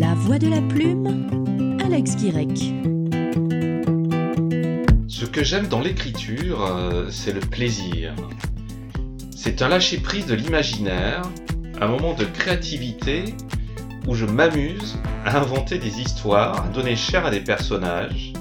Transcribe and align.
La 0.00 0.14
voix 0.14 0.38
de 0.38 0.48
la 0.48 0.62
plume, 0.62 1.76
Alex 1.84 2.16
Guirec. 2.16 2.72
Ce 5.08 5.26
que 5.26 5.44
j'aime 5.44 5.66
dans 5.66 5.82
l'écriture, 5.82 6.64
euh, 6.64 7.08
c'est 7.10 7.34
le 7.34 7.40
plaisir. 7.40 8.14
C'est 9.30 9.60
un 9.60 9.68
lâcher-prise 9.68 10.24
de 10.24 10.34
l'imaginaire, 10.34 11.20
un 11.82 11.86
moment 11.86 12.14
de 12.14 12.24
créativité 12.24 13.34
où 14.06 14.14
je 14.14 14.24
m'amuse 14.24 14.98
à 15.26 15.38
inventer 15.38 15.76
des 15.76 16.00
histoires, 16.00 16.64
à 16.64 16.68
donner 16.68 16.96
chair 16.96 17.26
à 17.26 17.30
des 17.30 17.40
personnages, 17.40 18.32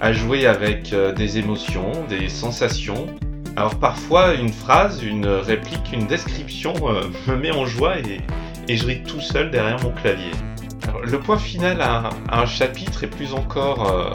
à 0.00 0.14
jouer 0.14 0.46
avec 0.46 0.94
euh, 0.94 1.12
des 1.12 1.36
émotions, 1.36 1.92
des 2.08 2.30
sensations. 2.30 3.08
Alors 3.56 3.78
parfois 3.78 4.32
une 4.32 4.54
phrase, 4.54 5.02
une 5.02 5.26
réplique, 5.26 5.92
une 5.92 6.06
description 6.06 6.72
euh, 6.88 7.02
me 7.26 7.36
met 7.36 7.52
en 7.52 7.66
joie 7.66 7.98
et, 7.98 8.22
et 8.68 8.76
je 8.78 8.86
ris 8.86 9.02
tout 9.02 9.20
seul 9.20 9.50
derrière 9.50 9.82
mon 9.82 9.90
clavier. 9.90 10.32
Le 11.06 11.20
point 11.20 11.38
final 11.38 11.80
à, 11.82 12.10
un 12.30 12.46
chapitre 12.46 13.04
et 13.04 13.06
plus 13.06 13.34
encore 13.34 13.90
euh, 13.90 14.10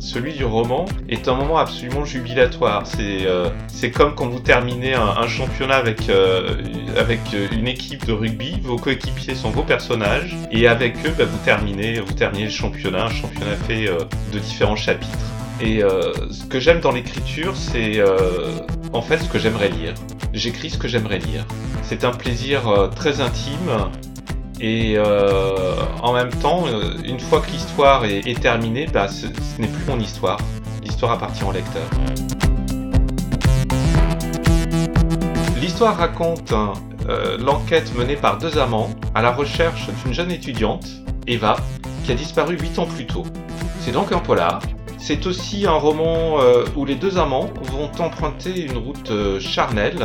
celui 0.00 0.32
du 0.32 0.44
roman 0.44 0.86
est 1.08 1.28
un 1.28 1.34
moment 1.34 1.58
absolument 1.58 2.04
jubilatoire. 2.04 2.86
C'est 2.86 3.24
euh, 3.24 3.50
comme 3.94 4.14
quand 4.14 4.28
vous 4.28 4.40
terminez 4.40 4.94
un, 4.94 5.26
championnat 5.28 5.76
avec, 5.76 6.08
euh, 6.08 6.56
avec 6.96 7.20
une 7.52 7.68
équipe 7.68 8.04
de 8.04 8.12
rugby, 8.12 8.60
vos 8.62 8.76
coéquipiers 8.76 9.34
sont 9.34 9.50
vos 9.50 9.62
personnages, 9.62 10.36
et 10.50 10.66
avec 10.66 10.96
eux, 11.06 11.14
bah, 11.16 11.24
vous, 11.24 11.38
terminez, 11.44 12.00
vous 12.00 12.14
terminez 12.14 12.44
le 12.44 12.50
championnat, 12.50 13.04
un 13.04 13.10
championnat 13.10 13.56
fait 13.68 13.86
de 14.32 14.38
différents 14.38 14.76
chapitres. 14.76 15.18
Et 15.60 15.80
ce 16.30 16.44
que 16.44 16.58
j'aime 16.58 16.80
dans 16.80 16.90
l'écriture, 16.90 17.56
c'est 17.56 18.00
en 18.92 19.02
fait 19.02 19.18
ce 19.18 19.28
que 19.28 19.38
j'aimerais 19.38 19.68
lire. 19.68 19.94
J'écris 20.32 20.70
ce 20.70 20.78
que 20.78 20.88
j'aimerais 20.88 21.18
lire. 21.18 21.44
C'est 21.82 22.04
un 22.04 22.10
plaisir 22.10 22.90
très 22.96 23.20
intime 23.20 23.70
et 24.62 24.94
euh, 24.96 25.74
en 26.02 26.12
même 26.12 26.30
temps, 26.30 26.64
euh, 26.68 26.94
une 27.04 27.18
fois 27.18 27.40
que 27.40 27.50
l'histoire 27.50 28.04
est, 28.04 28.40
terminée, 28.40 28.86
bah, 28.86 29.08
ce, 29.08 29.26
n'est 29.60 29.66
plus 29.66 29.84
mon 29.88 29.98
histoire. 29.98 30.38
L'histoire 30.84 31.10
appartient 31.12 31.42
au 31.42 31.50
lecteur. 31.50 31.82
L'histoire 35.60 35.96
raconte 35.96 36.52
euh, 37.08 37.36
l'enquête 37.38 37.92
menée 37.96 38.14
par 38.14 38.38
deux 38.38 38.56
amants 38.56 38.90
à 39.16 39.22
la 39.22 39.32
recherche 39.32 39.88
d'une 40.04 40.14
jeune 40.14 40.30
étudiante, 40.30 40.86
Eva, 41.26 41.56
qui 42.04 42.12
a 42.12 42.14
disparu 42.14 42.56
huit 42.56 42.78
ans 42.78 42.86
plus 42.86 43.06
tôt. 43.06 43.24
C'est 43.80 43.92
donc 43.92 44.12
un 44.12 44.20
polar. 44.20 44.62
C'est 44.96 45.26
aussi 45.26 45.66
un 45.66 45.72
roman 45.72 46.36
où 46.76 46.84
les 46.84 46.94
deux 46.94 47.18
amants 47.18 47.50
vont 47.72 47.90
emprunter 47.98 48.60
une 48.60 48.78
route 48.78 49.10
charnelle 49.40 49.98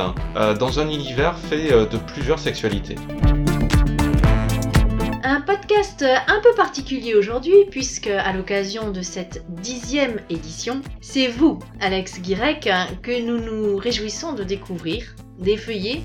dans 0.60 0.80
un 0.80 0.90
univers 0.90 1.38
fait 1.38 1.70
de 1.70 1.98
plusieurs 1.98 2.40
sexualités. 2.40 2.96
Podcast 5.68 6.06
un 6.28 6.40
peu 6.40 6.56
particulier 6.56 7.14
aujourd'hui, 7.14 7.66
puisque 7.70 8.08
à 8.08 8.32
l'occasion 8.32 8.90
de 8.90 9.02
cette 9.02 9.44
dixième 9.50 10.22
édition, 10.30 10.82
c'est 11.02 11.28
vous, 11.28 11.60
Alex 11.82 12.22
Guirec, 12.22 12.70
que 13.02 13.22
nous 13.22 13.38
nous 13.38 13.76
réjouissons 13.76 14.32
de 14.32 14.46
découvrir, 14.46 15.14
d'effeuiller, 15.40 16.04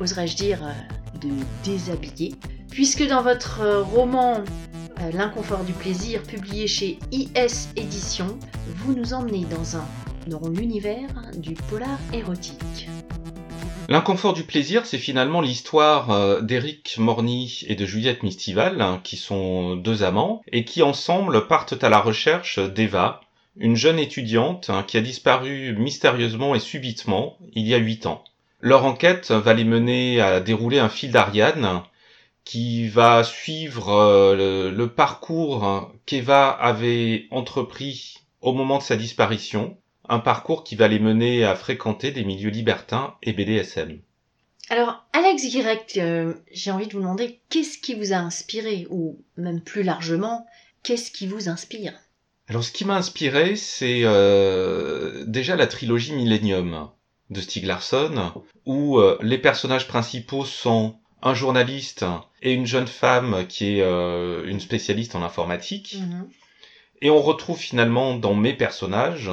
oserais-je 0.00 0.34
dire 0.34 0.64
euh, 0.64 1.18
de 1.20 1.28
déshabiller, 1.62 2.36
puisque 2.70 3.06
dans 3.06 3.22
votre 3.22 3.82
roman 3.82 4.44
euh, 5.00 5.10
L'inconfort 5.12 5.64
du 5.64 5.74
plaisir, 5.74 6.22
publié 6.22 6.66
chez 6.66 6.98
IS 7.10 7.68
Éditions, 7.76 8.38
vous 8.76 8.94
nous 8.94 9.12
emmenez 9.12 9.44
dans 9.44 9.76
un 9.76 9.84
dans 10.26 10.48
l'univers 10.48 11.10
du 11.36 11.52
polar 11.52 11.98
érotique. 12.14 12.88
L'inconfort 13.92 14.32
du 14.32 14.44
plaisir, 14.44 14.86
c'est 14.86 14.96
finalement 14.96 15.42
l'histoire 15.42 16.12
euh, 16.12 16.40
d'Éric 16.40 16.96
Morny 16.96 17.60
et 17.66 17.74
de 17.74 17.84
Juliette 17.84 18.22
Mistival, 18.22 18.80
hein, 18.80 18.98
qui 19.04 19.18
sont 19.18 19.76
deux 19.76 20.02
amants, 20.02 20.40
et 20.50 20.64
qui 20.64 20.82
ensemble 20.82 21.46
partent 21.46 21.84
à 21.84 21.90
la 21.90 21.98
recherche 21.98 22.58
d'Eva, 22.58 23.20
une 23.58 23.76
jeune 23.76 23.98
étudiante 23.98 24.70
hein, 24.70 24.82
qui 24.82 24.96
a 24.96 25.02
disparu 25.02 25.76
mystérieusement 25.76 26.54
et 26.54 26.58
subitement 26.58 27.36
il 27.52 27.68
y 27.68 27.74
a 27.74 27.76
huit 27.76 28.06
ans. 28.06 28.24
Leur 28.60 28.86
enquête 28.86 29.30
va 29.30 29.52
les 29.52 29.64
mener 29.64 30.22
à 30.22 30.40
dérouler 30.40 30.78
un 30.78 30.88
fil 30.88 31.10
d'Ariane 31.10 31.82
qui 32.44 32.88
va 32.88 33.22
suivre 33.24 33.90
euh, 33.90 34.34
le, 34.34 34.74
le 34.74 34.88
parcours 34.88 35.64
hein, 35.64 35.92
qu'Eva 36.06 36.48
avait 36.48 37.26
entrepris 37.30 38.22
au 38.40 38.54
moment 38.54 38.78
de 38.78 38.84
sa 38.84 38.96
disparition, 38.96 39.76
un 40.08 40.18
parcours 40.18 40.64
qui 40.64 40.76
va 40.76 40.88
les 40.88 40.98
mener 40.98 41.44
à 41.44 41.54
fréquenter 41.54 42.10
des 42.10 42.24
milieux 42.24 42.50
libertins 42.50 43.14
et 43.22 43.32
BDSM. 43.32 44.00
Alors, 44.68 45.04
Alex 45.12 45.50
Guirec, 45.50 45.98
euh, 45.98 46.34
j'ai 46.50 46.70
envie 46.70 46.86
de 46.86 46.92
vous 46.92 47.00
demander 47.00 47.40
qu'est-ce 47.50 47.78
qui 47.78 47.94
vous 47.94 48.12
a 48.12 48.16
inspiré, 48.16 48.86
ou 48.90 49.18
même 49.36 49.60
plus 49.60 49.82
largement, 49.82 50.46
qu'est-ce 50.82 51.10
qui 51.10 51.26
vous 51.26 51.48
inspire? 51.48 51.92
Alors 52.48 52.64
ce 52.64 52.72
qui 52.72 52.84
m'a 52.84 52.96
inspiré, 52.96 53.56
c'est 53.56 54.00
euh, 54.04 55.24
déjà 55.26 55.56
la 55.56 55.66
trilogie 55.66 56.12
Millennium 56.12 56.88
de 57.30 57.40
Stieg 57.40 57.64
Larsson, 57.64 58.32
où 58.66 58.98
euh, 58.98 59.18
les 59.22 59.38
personnages 59.38 59.88
principaux 59.88 60.44
sont 60.44 60.96
un 61.22 61.34
journaliste 61.34 62.04
et 62.42 62.52
une 62.52 62.66
jeune 62.66 62.88
femme 62.88 63.46
qui 63.48 63.78
est 63.78 63.82
une 63.82 64.58
spécialiste 64.58 65.14
en 65.14 65.22
informatique. 65.22 65.98
Et 67.00 67.10
on 67.10 67.22
retrouve 67.22 67.58
finalement 67.58 68.16
dans 68.16 68.34
mes 68.34 68.54
personnages 68.54 69.30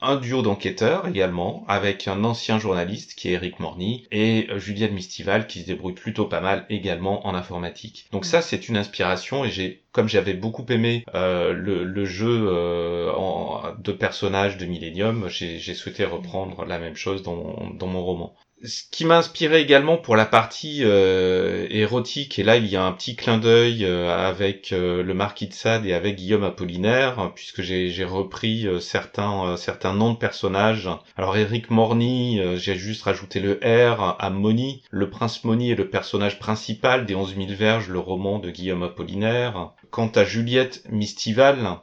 un 0.00 0.16
duo 0.16 0.42
d'enquêteurs 0.42 1.06
également, 1.08 1.64
avec 1.68 2.08
un 2.08 2.24
ancien 2.24 2.58
journaliste 2.58 3.14
qui 3.14 3.28
est 3.28 3.32
Eric 3.32 3.60
Morny 3.60 4.06
et 4.10 4.46
euh, 4.50 4.58
Juliette 4.58 4.92
Mistival 4.92 5.46
qui 5.46 5.60
se 5.60 5.66
débrouille 5.66 5.94
plutôt 5.94 6.26
pas 6.26 6.40
mal 6.40 6.66
également 6.68 7.26
en 7.26 7.34
informatique. 7.34 8.06
Donc 8.12 8.24
ça 8.24 8.42
c'est 8.42 8.68
une 8.68 8.76
inspiration 8.76 9.44
et 9.44 9.50
j'ai, 9.50 9.82
comme 9.92 10.08
j'avais 10.08 10.34
beaucoup 10.34 10.64
aimé 10.68 11.04
euh, 11.14 11.52
le, 11.52 12.04
jeu 12.04 12.46
euh, 12.48 13.12
en- 13.12 13.74
de 13.78 13.92
personnages 13.92 14.56
de 14.56 14.66
Millennium, 14.66 15.28
j'ai 15.28 15.58
souhaité 15.74 16.04
reprendre 16.04 16.64
la 16.64 16.78
même 16.78 16.96
chose 16.96 17.22
dans 17.22 17.86
mon 17.86 18.04
roman. 18.04 18.34
Ce 18.64 18.82
qui 18.90 19.04
m'a 19.04 19.18
inspiré 19.18 19.60
également 19.60 19.96
pour 19.98 20.16
la 20.16 20.26
partie 20.26 20.80
euh, 20.82 21.68
érotique, 21.70 22.40
et 22.40 22.42
là 22.42 22.56
il 22.56 22.66
y 22.66 22.74
a 22.74 22.82
un 22.84 22.90
petit 22.90 23.14
clin 23.14 23.38
d'œil 23.38 23.84
euh, 23.84 24.10
avec 24.10 24.72
euh, 24.72 25.00
le 25.04 25.14
Marquis 25.14 25.46
de 25.46 25.52
Sade 25.52 25.86
et 25.86 25.94
avec 25.94 26.16
Guillaume 26.16 26.42
Apollinaire, 26.42 27.30
puisque 27.36 27.62
j'ai 27.62 28.04
repris 28.04 28.66
euh, 28.66 28.80
certains 28.80 29.50
euh, 29.50 29.56
certains 29.56 29.94
noms 29.94 30.12
de 30.12 30.18
personnages. 30.18 30.90
Alors 31.16 31.36
Eric 31.36 31.70
Morny, 31.70 32.40
euh, 32.40 32.56
j'ai 32.56 32.74
juste 32.74 33.04
rajouté 33.04 33.38
le 33.38 33.60
R 33.62 34.16
à 34.18 34.30
Moni. 34.30 34.82
Le 34.90 35.08
prince 35.08 35.44
Moni 35.44 35.70
est 35.70 35.76
le 35.76 35.88
personnage 35.88 36.40
principal 36.40 37.06
des 37.06 37.14
11 37.14 37.36
000 37.36 37.46
verges, 37.50 37.88
le 37.88 38.00
roman 38.00 38.40
de 38.40 38.50
Guillaume 38.50 38.82
Apollinaire. 38.82 39.70
Quant 39.90 40.10
à 40.16 40.24
Juliette 40.24 40.82
Mistival, 40.90 41.78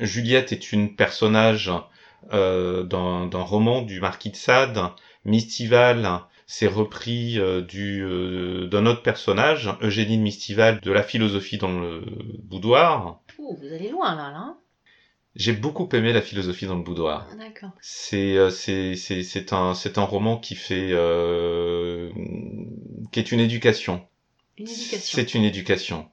Juliette 0.00 0.50
est 0.50 0.72
une 0.72 0.96
personnage 0.96 1.70
d'un 2.32 3.28
roman 3.32 3.82
du 3.82 4.00
Marquis 4.00 4.30
de 4.30 4.36
Sade. 4.36 4.80
Mistival, 5.26 6.20
c'est 6.46 6.66
repris 6.68 7.38
euh, 7.38 7.60
du 7.60 8.02
euh, 8.04 8.66
d'un 8.68 8.86
autre 8.86 9.02
personnage, 9.02 9.68
Eugénie 9.82 10.16
de 10.16 10.22
Mistival, 10.22 10.80
de 10.80 10.92
la 10.92 11.02
philosophie 11.02 11.58
dans 11.58 11.78
le 11.78 12.02
boudoir. 12.44 13.20
Ouh, 13.38 13.56
vous 13.60 13.66
allez 13.74 13.88
loin 13.90 14.14
là, 14.14 14.30
là. 14.30 14.38
hein 14.38 14.56
J'ai 15.34 15.52
beaucoup 15.52 15.88
aimé 15.92 16.12
la 16.12 16.22
philosophie 16.22 16.66
dans 16.66 16.76
le 16.76 16.82
boudoir. 16.84 17.26
Ah, 17.32 17.36
D'accord. 17.36 17.70
C'est 17.80 18.36
euh, 18.36 18.50
c'est 18.50 18.94
c'est 18.94 19.22
c'est 19.22 19.52
un 19.52 19.74
c'est 19.74 19.98
un 19.98 20.04
roman 20.04 20.38
qui 20.38 20.54
fait 20.54 20.90
euh, 20.92 22.10
qui 23.12 23.18
est 23.20 23.32
une 23.32 23.40
éducation. 23.40 24.06
Une 24.58 24.68
éducation. 24.68 25.16
C'est 25.16 25.34
une 25.34 25.44
éducation. 25.44 26.08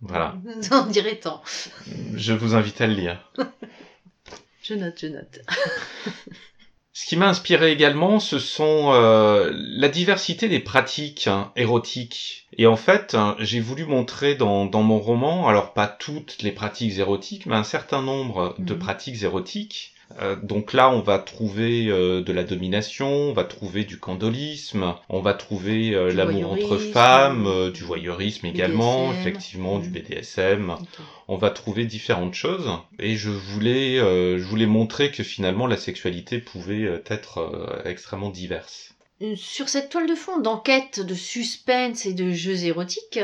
Voilà. 0.00 0.36
On 0.70 0.86
dirait 0.86 1.16
tant. 1.16 1.42
Je 2.14 2.32
vous 2.32 2.54
invite 2.54 2.80
à 2.80 2.86
le 2.86 2.94
lire. 2.94 3.32
Je 4.62 4.72
note, 4.72 4.98
je 4.98 5.08
note. 5.08 5.40
Ce 6.94 7.06
qui 7.06 7.16
m'a 7.16 7.28
inspiré 7.28 7.72
également, 7.72 8.20
ce 8.20 8.38
sont 8.38 8.92
euh, 8.92 9.50
la 9.54 9.88
diversité 9.90 10.48
des 10.48 10.60
pratiques 10.60 11.26
hein, 11.26 11.52
érotiques. 11.56 12.46
Et 12.56 12.66
en 12.68 12.76
fait, 12.76 13.14
hein, 13.14 13.34
j'ai 13.40 13.58
voulu 13.60 13.84
montrer 13.84 14.34
dans, 14.36 14.64
dans 14.64 14.82
mon 14.82 14.98
roman, 15.00 15.48
alors 15.48 15.72
pas 15.74 15.88
toutes 15.88 16.40
les 16.42 16.52
pratiques 16.52 16.96
érotiques, 16.98 17.46
mais 17.46 17.56
un 17.56 17.64
certain 17.64 18.00
nombre 18.00 18.54
de 18.58 18.74
Mhm. 18.74 18.78
pratiques 18.78 19.22
érotiques. 19.24 19.93
Euh, 20.20 20.36
donc 20.36 20.72
là, 20.72 20.90
on 20.90 21.00
va 21.00 21.18
trouver 21.18 21.86
euh, 21.88 22.22
de 22.22 22.32
la 22.32 22.44
domination, 22.44 23.08
on 23.08 23.32
va 23.32 23.44
trouver 23.44 23.84
du 23.84 23.98
candolisme, 23.98 24.94
on 25.08 25.20
va 25.20 25.34
trouver 25.34 25.94
euh, 25.94 26.12
l'amour 26.12 26.52
entre 26.52 26.76
femmes, 26.76 27.70
du 27.72 27.82
voyeurisme 27.82 28.46
également, 28.46 29.08
BDSM. 29.08 29.20
effectivement, 29.20 29.78
du 29.78 29.88
Mhm. 29.88 29.94
BDSM 29.94 30.76
on 31.26 31.36
va 31.38 31.48
trouver 31.50 31.86
différentes 31.86 32.34
choses 32.34 32.70
et 32.98 33.16
je 33.16 33.30
voulais 33.30 33.96
je 33.96 34.44
voulais 34.44 34.66
montrer 34.66 35.10
que 35.10 35.22
finalement 35.22 35.66
la 35.66 35.78
sexualité 35.78 36.38
pouvait 36.38 37.02
être 37.06 37.80
extrêmement 37.86 38.28
diverse. 38.28 38.94
Sur 39.36 39.70
cette 39.70 39.88
toile 39.88 40.06
de 40.08 40.14
fond 40.14 40.38
d'enquête, 40.38 41.00
de 41.00 41.14
suspense 41.14 42.04
et 42.04 42.12
de 42.12 42.30
jeux 42.30 42.64
érotiques, 42.64 43.20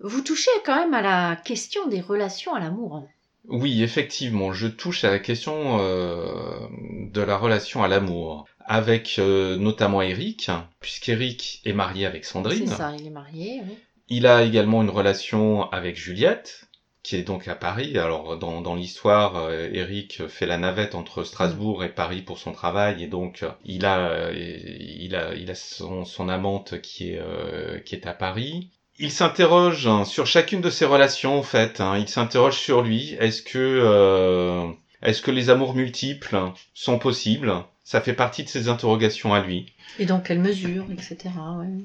vous 0.00 0.22
touchez 0.22 0.50
quand 0.64 0.76
même 0.76 0.94
à 0.94 1.02
la 1.02 1.36
question 1.36 1.86
des 1.88 2.00
relations 2.00 2.54
à 2.54 2.60
l'amour. 2.60 3.06
Oui, 3.48 3.82
effectivement, 3.82 4.52
je 4.52 4.68
touche 4.68 5.04
à 5.04 5.10
la 5.10 5.18
question 5.18 5.78
euh, 5.80 6.68
de 7.10 7.20
la 7.20 7.36
relation 7.36 7.82
à 7.82 7.88
l'amour 7.88 8.46
avec 8.64 9.16
euh, 9.18 9.56
notamment 9.56 10.00
Eric, 10.02 10.50
puisqu'Eric 10.80 11.60
est 11.64 11.72
marié 11.72 12.06
avec 12.06 12.24
Sandrine. 12.24 12.68
C'est 12.68 12.76
ça, 12.76 12.94
il 12.98 13.06
est 13.06 13.10
marié, 13.10 13.60
oui. 13.66 13.76
Il 14.08 14.26
a 14.26 14.42
également 14.42 14.82
une 14.82 14.90
relation 14.90 15.70
avec 15.70 15.96
Juliette, 15.96 16.68
qui 17.02 17.16
est 17.16 17.22
donc 17.22 17.48
à 17.48 17.54
Paris. 17.54 17.98
Alors 17.98 18.38
dans, 18.38 18.60
dans 18.60 18.74
l'histoire, 18.74 19.36
euh, 19.36 19.68
Eric 19.72 20.26
fait 20.28 20.46
la 20.46 20.58
navette 20.58 20.94
entre 20.94 21.24
Strasbourg 21.24 21.82
et 21.84 21.88
Paris 21.88 22.22
pour 22.22 22.38
son 22.38 22.52
travail 22.52 23.02
et 23.02 23.06
donc 23.06 23.44
il 23.64 23.84
a 23.84 24.10
euh, 24.10 24.32
il 24.34 25.16
a 25.16 25.34
il 25.34 25.50
a 25.50 25.54
son, 25.54 26.04
son 26.04 26.28
amante 26.28 26.80
qui 26.80 27.10
est 27.10 27.18
euh, 27.18 27.78
qui 27.80 27.94
est 27.94 28.06
à 28.06 28.14
Paris. 28.14 28.70
Il 28.98 29.10
s'interroge 29.10 29.86
hein, 29.86 30.04
sur 30.04 30.26
chacune 30.26 30.60
de 30.60 30.70
ses 30.70 30.84
relations 30.84 31.38
en 31.38 31.42
fait. 31.42 31.80
hein. 31.80 31.96
Il 31.98 32.08
s'interroge 32.08 32.58
sur 32.58 32.82
lui. 32.82 33.14
Est-ce 33.20 33.42
que 33.42 33.58
euh, 33.58 34.68
est-ce 35.02 35.22
que 35.22 35.30
les 35.30 35.50
amours 35.50 35.74
multiples 35.74 36.38
sont 36.74 36.98
possibles? 36.98 37.52
Ça 37.84 38.00
fait 38.00 38.12
partie 38.12 38.44
de 38.44 38.48
ses 38.48 38.68
interrogations 38.68 39.34
à 39.34 39.40
lui. 39.40 39.66
Et 39.98 40.06
dans 40.06 40.20
quelle 40.20 40.38
mesure, 40.38 40.86
etc. 40.92 41.16
ouais. 41.58 41.84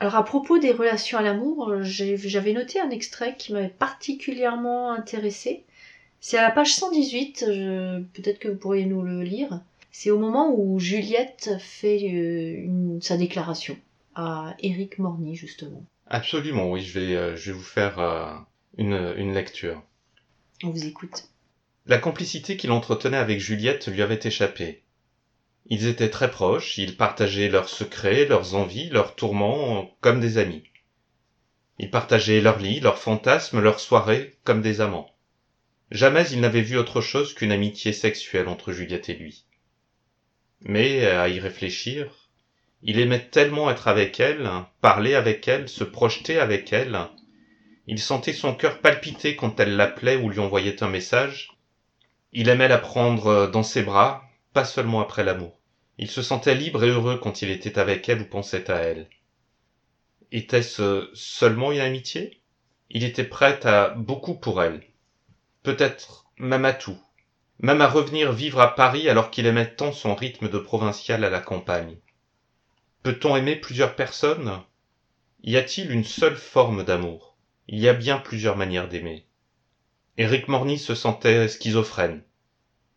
Alors 0.00 0.16
à 0.16 0.24
propos 0.24 0.58
des 0.58 0.72
relations 0.72 1.18
à 1.18 1.22
l'amour, 1.22 1.72
j'avais 1.82 2.52
noté 2.52 2.80
un 2.80 2.90
extrait 2.90 3.36
qui 3.36 3.52
m'avait 3.52 3.68
particulièrement 3.68 4.92
intéressé. 4.92 5.64
C'est 6.20 6.38
à 6.38 6.42
la 6.42 6.50
page 6.50 6.74
118, 6.74 7.44
je- 7.46 8.00
peut-être 8.14 8.38
que 8.38 8.48
vous 8.48 8.56
pourriez 8.56 8.86
nous 8.86 9.02
le 9.02 9.22
lire. 9.22 9.60
C'est 9.92 10.10
au 10.10 10.18
moment 10.18 10.52
où 10.54 10.78
Juliette 10.80 11.50
fait 11.60 12.00
euh, 12.12 12.64
une- 12.64 12.98
sa 13.02 13.16
déclaration 13.16 13.76
à 14.14 14.54
Éric 14.60 14.98
Morny, 14.98 15.36
justement. 15.36 15.84
Absolument, 16.14 16.70
oui. 16.70 16.80
Je 16.80 16.96
vais 16.96 17.16
euh, 17.16 17.36
je 17.36 17.50
vais 17.50 17.58
vous 17.58 17.64
faire 17.64 17.98
euh, 17.98 18.32
une 18.78 19.14
une 19.16 19.34
lecture. 19.34 19.82
On 20.62 20.70
vous 20.70 20.86
écoute. 20.86 21.24
La 21.86 21.98
complicité 21.98 22.56
qu'il 22.56 22.70
entretenait 22.70 23.16
avec 23.16 23.40
Juliette 23.40 23.88
lui 23.88 24.00
avait 24.00 24.20
échappé. 24.22 24.84
Ils 25.66 25.88
étaient 25.88 26.10
très 26.10 26.30
proches, 26.30 26.78
ils 26.78 26.96
partageaient 26.96 27.48
leurs 27.48 27.68
secrets, 27.68 28.26
leurs 28.26 28.54
envies, 28.54 28.90
leurs 28.90 29.16
tourments, 29.16 29.90
comme 30.00 30.20
des 30.20 30.38
amis. 30.38 30.62
Ils 31.80 31.90
partageaient 31.90 32.40
leurs 32.40 32.60
lits, 32.60 32.78
leurs 32.78 32.98
fantasmes, 32.98 33.58
leurs 33.58 33.80
soirées, 33.80 34.36
comme 34.44 34.62
des 34.62 34.80
amants. 34.80 35.10
Jamais 35.90 36.28
il 36.30 36.40
n'avait 36.40 36.62
vu 36.62 36.78
autre 36.78 37.00
chose 37.00 37.34
qu'une 37.34 37.50
amitié 37.50 37.92
sexuelle 37.92 38.46
entre 38.46 38.72
Juliette 38.72 39.08
et 39.08 39.14
lui. 39.14 39.46
Mais, 40.60 41.06
à 41.06 41.28
y 41.28 41.40
réfléchir, 41.40 42.23
il 42.84 43.00
aimait 43.00 43.28
tellement 43.30 43.70
être 43.70 43.88
avec 43.88 44.20
elle, 44.20 44.48
parler 44.80 45.14
avec 45.14 45.48
elle, 45.48 45.68
se 45.68 45.84
projeter 45.84 46.38
avec 46.38 46.72
elle. 46.72 46.98
Il 47.86 47.98
sentait 47.98 48.34
son 48.34 48.54
cœur 48.54 48.80
palpiter 48.80 49.36
quand 49.36 49.58
elle 49.58 49.76
l'appelait 49.76 50.16
ou 50.16 50.28
lui 50.28 50.38
envoyait 50.38 50.82
un 50.82 50.88
message, 50.88 51.54
il 52.32 52.48
aimait 52.48 52.68
la 52.68 52.78
prendre 52.78 53.46
dans 53.46 53.62
ses 53.62 53.82
bras, 53.82 54.24
pas 54.52 54.64
seulement 54.64 55.00
après 55.00 55.24
l'amour. 55.24 55.58
Il 55.98 56.10
se 56.10 56.20
sentait 56.20 56.54
libre 56.54 56.84
et 56.84 56.88
heureux 56.88 57.16
quand 57.16 57.42
il 57.42 57.50
était 57.50 57.78
avec 57.78 58.08
elle 58.08 58.22
ou 58.22 58.24
pensait 58.24 58.70
à 58.70 58.76
elle. 58.76 59.08
Était-ce 60.32 61.08
seulement 61.14 61.70
une 61.72 61.80
amitié? 61.80 62.42
Il 62.90 63.04
était 63.04 63.24
prêt 63.24 63.64
à 63.64 63.90
beaucoup 63.90 64.34
pour 64.34 64.62
elle. 64.62 64.82
Peut-être 65.62 66.26
même 66.36 66.64
à 66.64 66.72
tout. 66.72 66.98
Même 67.60 67.80
à 67.80 67.88
revenir 67.88 68.32
vivre 68.32 68.60
à 68.60 68.74
Paris 68.74 69.08
alors 69.08 69.30
qu'il 69.30 69.46
aimait 69.46 69.74
tant 69.74 69.92
son 69.92 70.14
rythme 70.14 70.48
de 70.48 70.58
provincial 70.58 71.22
à 71.22 71.30
la 71.30 71.40
campagne. 71.40 71.96
Peut-on 73.04 73.36
aimer 73.36 73.56
plusieurs 73.56 73.96
personnes? 73.96 74.62
Y 75.42 75.58
a-t-il 75.58 75.90
une 75.90 76.04
seule 76.04 76.36
forme 76.36 76.84
d'amour? 76.84 77.36
Il 77.68 77.78
y 77.78 77.86
a 77.86 77.92
bien 77.92 78.16
plusieurs 78.16 78.56
manières 78.56 78.88
d'aimer. 78.88 79.26
Éric 80.16 80.48
Morny 80.48 80.78
se 80.78 80.94
sentait 80.94 81.46
schizophrène. 81.48 82.22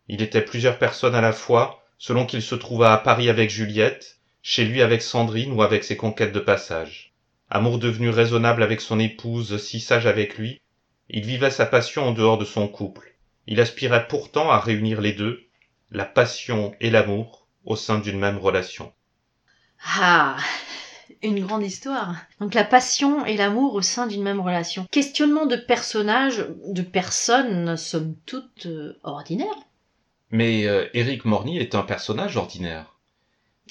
Il 0.08 0.22
était 0.22 0.46
plusieurs 0.46 0.80
personnes 0.80 1.14
à 1.14 1.20
la 1.20 1.34
fois, 1.34 1.84
selon 1.98 2.26
qu'il 2.26 2.42
se 2.42 2.56
trouvât 2.56 2.94
à 2.94 2.98
Paris 3.00 3.28
avec 3.28 3.50
Juliette, 3.50 4.20
chez 4.42 4.64
lui 4.64 4.82
avec 4.82 5.02
Sandrine 5.02 5.52
ou 5.52 5.62
avec 5.62 5.84
ses 5.84 5.98
conquêtes 5.98 6.32
de 6.32 6.40
passage. 6.40 7.14
Amour 7.50 7.78
devenu 7.78 8.10
raisonnable 8.10 8.64
avec 8.64 8.80
son 8.80 9.02
épouse, 9.02 9.62
si 9.62 9.82
sage 9.82 10.06
avec 10.06 10.38
lui, 10.38 10.62
il 11.10 11.26
vivait 11.26 11.52
sa 11.52 11.66
passion 11.66 12.08
en 12.08 12.12
dehors 12.14 12.38
de 12.38 12.46
son 12.46 12.70
couple. 12.70 13.18
Il 13.46 13.60
aspirait 13.60 14.08
pourtant 14.08 14.52
à 14.52 14.60
réunir 14.62 15.02
les 15.02 15.12
deux, 15.12 15.44
la 15.92 16.06
passion 16.06 16.74
et 16.80 16.92
l'amour, 16.92 17.50
au 17.66 17.76
sein 17.76 18.00
d'une 18.00 18.20
même 18.20 18.38
relation. 18.38 18.94
Ah, 19.84 20.38
une 21.24 21.46
grande 21.46 21.64
histoire. 21.64 22.16
Donc 22.40 22.54
la 22.54 22.64
passion 22.64 23.26
et 23.26 23.38
l'amour 23.38 23.74
au 23.74 23.82
sein 23.82 24.08
d'une 24.08 24.24
même 24.24 24.40
relation. 24.40 24.86
Questionnement 24.92 25.46
de 25.46 25.56
personnages, 25.56 26.46
de 26.68 26.82
personnes, 26.82 27.78
somme 27.78 28.16
toute 28.26 28.66
euh, 28.66 29.00
ordinaires. 29.04 29.48
Mais 30.32 30.68
euh, 30.68 30.88
Éric 30.94 31.26
Morny 31.26 31.58
est 31.58 31.76
un 31.76 31.84
personnage 31.84 32.38
ordinaire. 32.38 32.94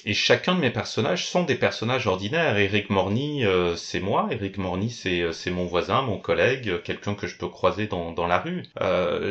Et 0.05 0.13
chacun 0.13 0.53
de 0.55 0.59
mes 0.59 0.69
personnages 0.69 1.25
sont 1.27 1.43
des 1.43 1.55
personnages 1.55 2.07
ordinaires. 2.07 2.57
Éric 2.57 2.89
Morny, 2.89 3.45
euh, 3.45 3.75
c'est 3.75 3.99
moi. 3.99 4.27
Éric 4.31 4.57
Morny, 4.57 4.91
c'est 4.91 5.21
euh, 5.21 5.33
mon 5.47 5.65
voisin, 5.65 6.01
mon 6.01 6.19
collègue, 6.19 6.81
quelqu'un 6.83 7.15
que 7.15 7.27
je 7.27 7.37
peux 7.37 7.47
croiser 7.47 7.87
dans, 7.87 8.27
la 8.27 8.39
rue. 8.39 8.63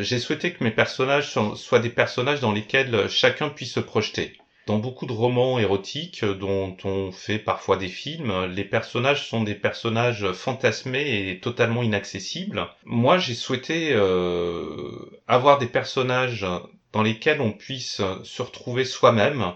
J'ai 0.01 0.19
souhaité 0.19 0.53
que 0.53 0.65
mes 0.65 0.73
personnages 0.73 1.31
so- 1.31 1.55
soient 1.55 1.79
des 1.79 1.91
personnages 1.91 2.41
dans 2.41 2.53
lesquels 2.53 3.09
chacun 3.09 3.49
puisse 3.49 3.75
se 3.75 3.81
projeter. 3.81 4.39
Dans 4.67 4.79
beaucoup 4.79 5.07
de 5.07 5.13
romans 5.13 5.59
érotiques 5.61 6.25
euh, 6.25 6.35
dont 6.35 6.77
on 6.85 7.13
fait 7.13 7.39
parfois 7.39 7.77
des 7.77 7.89
films, 7.89 8.47
les 8.47 8.65
personnages 8.65 9.29
sont 9.29 9.43
des 9.43 9.55
personnages 9.55 10.33
fantasmés 10.33 11.31
et 11.31 11.41
totalement 11.41 11.83
inaccessibles. 11.83 12.69
Moi, 12.85 13.19
j'ai 13.19 13.35
souhaité 13.35 13.93
euh, 13.93 15.21
avoir 15.29 15.59
des 15.59 15.69
personnages 15.69 16.45
dans 16.93 17.03
lesquels 17.03 17.41
on 17.41 17.53
puisse 17.53 18.03
se 18.25 18.43
retrouver 18.43 18.85
soi-même 18.85 19.53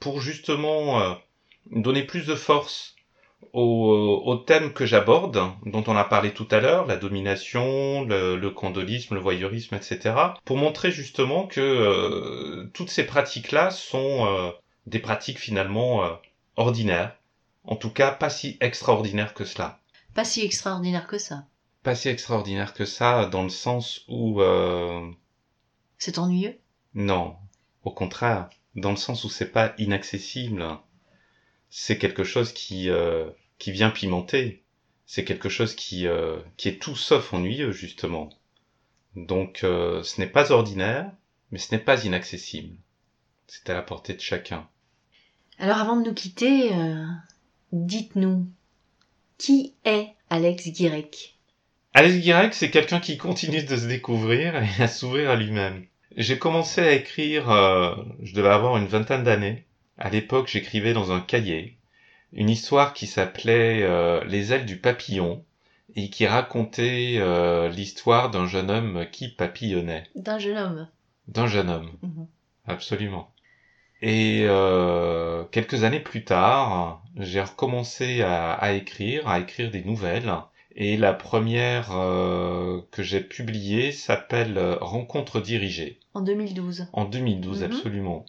pour 0.00 0.20
justement 0.20 1.00
euh, 1.00 1.14
donner 1.70 2.02
plus 2.02 2.26
de 2.26 2.34
force 2.34 2.96
au, 3.52 4.22
au 4.26 4.36
thème 4.36 4.72
que 4.72 4.86
j'aborde, 4.86 5.40
dont 5.64 5.84
on 5.86 5.96
a 5.96 6.04
parlé 6.04 6.32
tout 6.32 6.48
à 6.50 6.60
l'heure, 6.60 6.86
la 6.86 6.96
domination, 6.96 8.04
le, 8.04 8.36
le 8.36 8.50
candolisme, 8.50 9.14
le 9.14 9.20
voyeurisme, 9.20 9.74
etc., 9.74 10.14
pour 10.44 10.56
montrer 10.56 10.90
justement 10.90 11.46
que 11.46 11.60
euh, 11.60 12.70
toutes 12.74 12.90
ces 12.90 13.06
pratiques-là 13.06 13.70
sont 13.70 14.26
euh, 14.26 14.50
des 14.86 14.98
pratiques 14.98 15.38
finalement 15.38 16.04
euh, 16.04 16.10
ordinaires, 16.56 17.16
en 17.64 17.76
tout 17.76 17.90
cas 17.90 18.10
pas 18.10 18.30
si 18.30 18.56
extraordinaires 18.60 19.34
que 19.34 19.44
cela. 19.44 19.80
Pas 20.14 20.24
si 20.24 20.42
extraordinaire 20.44 21.06
que 21.06 21.18
ça. 21.18 21.44
Pas 21.82 21.94
si 21.94 22.08
extraordinaires 22.08 22.74
que 22.74 22.84
ça, 22.84 23.26
dans 23.26 23.42
le 23.44 23.48
sens 23.50 24.04
où... 24.08 24.42
euh, 24.42 25.00
C'est 25.98 26.18
ennuyeux? 26.18 26.58
Non, 26.94 27.36
au 27.84 27.92
contraire, 27.92 28.48
dans 28.74 28.90
le 28.90 28.96
sens 28.96 29.24
où 29.24 29.28
c'est 29.28 29.52
pas 29.52 29.74
inaccessible. 29.78 30.66
C'est 31.70 31.98
quelque 31.98 32.24
chose 32.24 32.52
qui 32.52 32.90
euh, 32.90 33.30
qui 33.58 33.72
vient 33.72 33.90
pimenter. 33.90 34.62
C'est 35.06 35.24
quelque 35.24 35.48
chose 35.48 35.74
qui 35.74 36.06
euh, 36.06 36.38
qui 36.56 36.68
est 36.68 36.80
tout 36.80 36.96
sauf 36.96 37.32
ennuyeux 37.32 37.72
justement. 37.72 38.30
Donc 39.16 39.64
euh, 39.64 40.02
ce 40.02 40.20
n'est 40.20 40.28
pas 40.28 40.52
ordinaire, 40.52 41.10
mais 41.50 41.58
ce 41.58 41.74
n'est 41.74 41.80
pas 41.80 42.04
inaccessible. 42.04 42.76
C'est 43.46 43.70
à 43.70 43.74
la 43.74 43.82
portée 43.82 44.14
de 44.14 44.20
chacun. 44.20 44.68
Alors 45.58 45.78
avant 45.78 45.96
de 45.96 46.06
nous 46.06 46.14
quitter, 46.14 46.72
euh, 46.72 47.04
dites-nous, 47.72 48.46
qui 49.38 49.74
est 49.84 50.08
Alex 50.30 50.68
Guirec? 50.68 51.36
Alex 51.94 52.16
Guirec, 52.18 52.54
c'est 52.54 52.70
quelqu'un 52.70 53.00
qui 53.00 53.16
continue 53.16 53.64
de 53.64 53.76
se 53.76 53.86
découvrir 53.86 54.54
et 54.56 54.82
à 54.82 54.88
s'ouvrir 54.88 55.30
à 55.30 55.36
lui-même. 55.36 55.84
J'ai 56.16 56.38
commencé 56.38 56.80
à 56.80 56.92
écrire, 56.92 57.50
euh, 57.50 57.96
je 58.22 58.34
devais 58.34 58.50
avoir 58.50 58.76
une 58.76 58.86
vingtaine 58.86 59.24
d'années. 59.24 59.64
À 59.98 60.10
l'époque, 60.10 60.48
j'écrivais 60.48 60.92
dans 60.92 61.12
un 61.12 61.20
cahier 61.20 61.76
une 62.34 62.50
histoire 62.50 62.92
qui 62.92 63.06
s'appelait 63.06 63.82
euh, 63.82 64.22
Les 64.24 64.52
ailes 64.52 64.66
du 64.66 64.76
papillon 64.76 65.44
et 65.96 66.10
qui 66.10 66.26
racontait 66.26 67.14
euh, 67.18 67.68
l'histoire 67.70 68.30
d'un 68.30 68.46
jeune 68.46 68.70
homme 68.70 69.06
qui 69.10 69.28
papillonnait. 69.28 70.04
D'un 70.14 70.38
jeune 70.38 70.58
homme. 70.58 70.88
D'un 71.28 71.46
jeune 71.46 71.70
homme, 71.70 71.90
Mhm. 72.02 72.26
absolument. 72.66 73.30
Et 74.02 74.42
euh, 74.44 75.42
quelques 75.50 75.82
années 75.84 76.00
plus 76.00 76.24
tard, 76.24 77.02
j'ai 77.16 77.40
recommencé 77.40 78.22
à, 78.22 78.52
à 78.52 78.72
écrire, 78.72 79.26
à 79.26 79.40
écrire 79.40 79.70
des 79.70 79.82
nouvelles. 79.82 80.32
Et 80.76 80.96
la 80.96 81.12
première 81.14 81.88
euh, 81.96 82.80
que 82.92 83.02
j'ai 83.02 83.20
publiée 83.20 83.90
s'appelle 83.90 84.58
Rencontre 84.80 85.40
dirigée, 85.40 85.98
En 86.14 86.20
2012. 86.20 86.86
en 86.92 87.04
2012 87.06 87.62
Mhm. 87.62 87.72
absolument. 87.72 88.26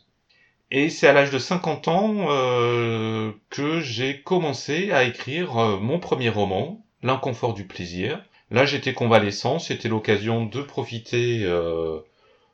Et 0.71 0.89
c'est 0.89 1.07
à 1.07 1.13
l'âge 1.13 1.31
de 1.31 1.39
50 1.39 1.87
ans 1.87 2.27
euh, 2.29 3.31
que 3.49 3.79
j'ai 3.79 4.21
commencé 4.21 4.91
à 4.91 5.03
écrire 5.03 5.57
euh, 5.57 5.79
mon 5.79 5.99
premier 5.99 6.29
roman, 6.29 6.85
L'inconfort 7.01 7.53
du 7.53 7.65
plaisir. 7.65 8.23
Là 8.51 8.65
j'étais 8.65 8.93
convalescent, 8.93 9.57
c'était 9.57 9.87
l'occasion 9.87 10.45
de 10.45 10.61
profiter 10.61 11.43
euh, 11.45 11.99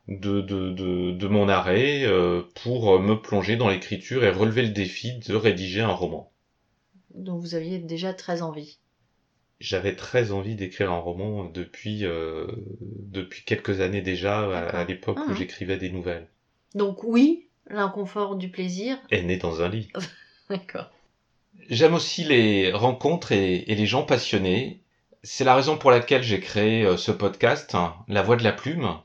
de, 0.08 0.40
de, 0.42 0.70
de, 0.70 1.12
de 1.12 1.28
mon 1.28 1.50
arrêt 1.50 2.04
euh, 2.04 2.44
pour 2.64 3.00
me 3.00 3.16
plonger 3.16 3.56
dans 3.58 3.70
l'écriture 3.70 4.24
et 4.24 4.30
relever 4.30 4.62
le 4.62 4.70
défi 4.70 5.18
de 5.18 5.34
rédiger 5.36 5.82
un 5.82 5.92
roman. 5.94 6.32
dont 7.16 7.38
vous 7.38 7.56
aviez 7.56 7.80
déjà 7.80 8.14
très 8.14 8.42
envie. 8.44 8.78
J'avais 9.60 9.96
très 9.96 10.32
envie 10.32 10.56
d'écrire 10.56 10.92
un 10.92 11.00
roman 11.00 11.46
depuis 11.46 12.06
euh, 12.06 12.46
depuis 13.00 13.44
quelques 13.46 13.80
années 13.82 14.02
déjà, 14.02 14.42
à, 14.70 14.84
l'époque 14.84 15.18
où 15.18 15.32
Ah. 15.32 15.36
j'écrivais 15.36 15.78
des 15.78 15.90
nouvelles. 15.90 16.28
Donc 16.76 17.04
oui, 17.04 17.45
l'inconfort 17.68 18.36
du 18.36 18.50
plaisir. 18.50 18.98
est 19.12 19.22
né 19.24 19.38
dans 19.38 19.62
un 19.62 19.70
lit. 19.70 19.90
D'accord. 20.50 20.90
J'aime 21.70 21.96
aussi 21.96 22.24
les 22.24 22.72
rencontres 22.72 23.32
et, 23.32 23.64
les 23.68 23.86
gens 23.86 24.04
passionnés. 24.04 24.82
C'est 25.24 25.44
la 25.44 25.56
raison 25.56 25.78
pour 25.78 25.90
laquelle 25.90 26.22
j'ai 26.22 26.40
créé 26.40 26.84
euh, 26.84 26.98
ce 26.98 27.12
podcast, 27.12 27.74
hein, 27.74 27.96
La 28.08 28.22
Voix 28.22 28.36
de 28.36 28.44
la 28.44 28.52
Plume. 28.52 29.00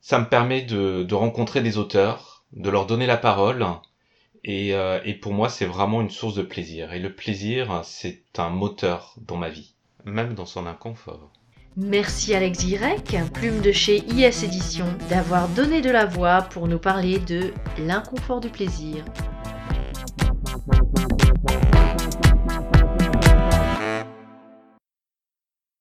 Ça 0.00 0.18
me 0.18 0.28
permet 0.28 0.62
de, 0.62 1.06
rencontrer 1.12 1.60
des 1.60 1.76
auteurs, 1.76 2.44
de 2.52 2.70
leur 2.70 2.86
donner 2.86 3.06
la 3.06 3.18
parole. 3.18 3.66
Et, 4.44 4.74
euh, 4.74 5.00
et 5.04 5.12
pour 5.12 5.34
moi, 5.34 5.50
c'est 5.50 5.66
vraiment 5.66 6.00
une 6.00 6.08
source 6.08 6.34
de 6.34 6.42
plaisir. 6.42 6.94
Et 6.94 6.98
le 6.98 7.14
plaisir, 7.14 7.82
c'est 7.84 8.22
un 8.38 8.48
moteur 8.48 9.14
dans 9.18 9.36
ma 9.36 9.50
vie, 9.50 9.74
même 10.04 10.32
dans 10.32 10.46
son 10.46 10.66
inconfort. 10.66 11.30
Merci 11.76 12.34
Alex 12.34 12.60
Girec, 12.60 13.16
plume 13.32 13.60
de 13.60 13.70
chez 13.70 13.98
IS 13.98 14.44
Éditions, 14.44 14.92
d'avoir 15.08 15.48
donné 15.48 15.80
de 15.80 15.90
la 15.90 16.04
voix 16.04 16.42
pour 16.42 16.66
nous 16.66 16.78
parler 16.78 17.18
de 17.20 17.52
l'inconfort 17.78 18.40
du 18.40 18.48
plaisir. 18.48 19.04